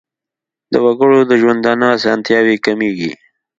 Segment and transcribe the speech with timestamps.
[0.71, 3.11] د وګړو د ژوندانه اسانتیاوې کمیږي.